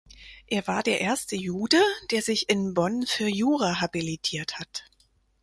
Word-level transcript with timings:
Er 0.47 0.65
war 0.65 0.81
der 0.81 0.99
erste 0.99 1.35
Jude, 1.35 1.79
der 2.09 2.23
sich 2.23 2.49
in 2.49 2.73
Bonn 2.73 3.05
für 3.05 3.27
Jura 3.27 3.81
habilitiert 3.81 4.57
hat. 4.57 4.85